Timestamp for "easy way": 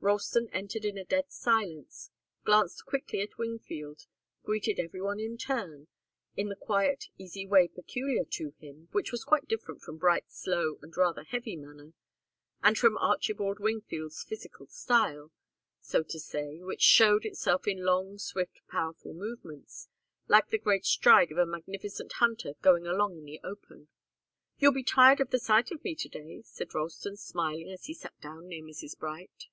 7.18-7.68